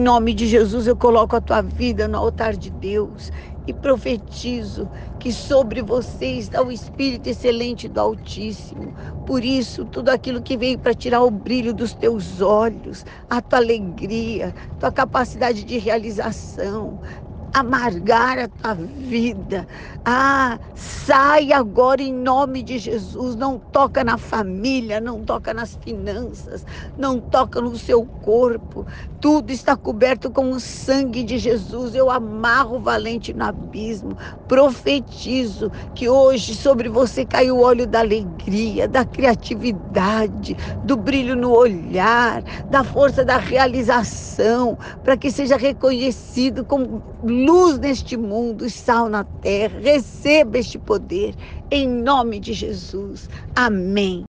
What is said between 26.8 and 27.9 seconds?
não toca no